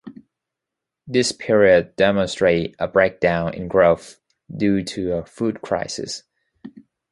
This 1.05 1.31
period 1.31 1.95
demonstrates 1.95 2.75
a 2.79 2.87
breakdown 2.87 3.53
in 3.53 3.67
growth 3.67 4.19
due 4.51 4.81
to 4.85 5.11
a 5.17 5.25
food 5.27 5.61
crisis. 5.61 6.23